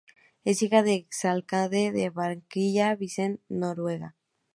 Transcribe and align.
Es 0.45 0.63
hija 0.63 0.81
del 0.81 0.95
exalcalde 0.95 1.91
de 1.91 2.09
Barranquilla 2.09 2.95
Vicente 2.95 3.43
Noguera. 3.49 4.15